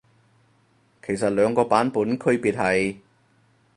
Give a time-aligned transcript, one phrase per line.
[1.05, 2.97] 其實兩個版本區別係？